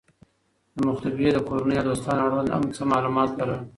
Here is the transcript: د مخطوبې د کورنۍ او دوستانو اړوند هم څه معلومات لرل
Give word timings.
د 0.75 0.77
مخطوبې 0.87 1.29
د 1.33 1.37
کورنۍ 1.47 1.75
او 1.77 1.85
دوستانو 1.89 2.21
اړوند 2.25 2.49
هم 2.55 2.63
څه 2.75 2.83
معلومات 2.91 3.29
لرل 3.39 3.61